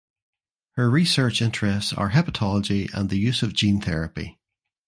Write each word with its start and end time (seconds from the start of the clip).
Her 0.77 0.89
research 0.89 1.43
interests 1.43 1.93
are 1.93 2.09
hepatology 2.09 2.91
and 2.91 3.11
the 3.11 3.19
use 3.19 3.43
of 3.43 3.53
gene 3.53 3.79
therapy. 3.79 4.39